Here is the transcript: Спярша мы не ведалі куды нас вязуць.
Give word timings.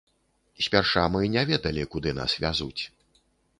Спярша 0.67 1.03
мы 1.17 1.21
не 1.35 1.43
ведалі 1.51 1.83
куды 1.93 2.17
нас 2.21 2.31
вязуць. 2.47 2.83